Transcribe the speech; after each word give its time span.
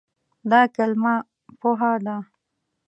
دا 0.49 0.61
کلمه 0.75 1.15
"پوهه" 1.59 1.93
ده. 2.05 2.15